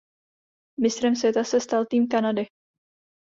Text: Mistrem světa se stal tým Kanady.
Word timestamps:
Mistrem 0.81 1.15
světa 1.15 1.43
se 1.43 1.59
stal 1.61 1.85
tým 1.85 2.07
Kanady. 2.07 2.45